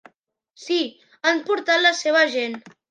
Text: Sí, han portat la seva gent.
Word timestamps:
Sí, 0.63 0.79
han 1.29 1.45
portat 1.51 1.87
la 1.87 1.95
seva 2.03 2.29
gent. 2.39 2.63